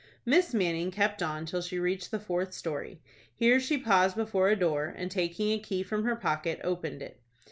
Miss 0.25 0.51
Manning 0.51 0.89
kept 0.89 1.21
on 1.21 1.45
till 1.45 1.61
she 1.61 1.77
reached 1.77 2.09
the 2.09 2.17
fourth 2.17 2.53
story. 2.53 2.99
Here 3.35 3.59
she 3.59 3.77
paused 3.77 4.15
before 4.15 4.49
a 4.49 4.55
door, 4.55 4.87
and, 4.97 5.11
taking 5.11 5.51
a 5.51 5.59
key 5.59 5.83
from 5.83 6.05
her 6.05 6.15
pocket, 6.15 6.59
opened 6.63 7.03
it. 7.03 7.21